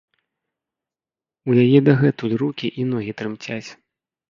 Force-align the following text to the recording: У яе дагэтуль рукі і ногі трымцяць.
У 1.51 1.59
яе 1.65 1.79
дагэтуль 1.91 2.35
рукі 2.45 2.73
і 2.83 2.89
ногі 2.95 3.17
трымцяць. 3.23 3.63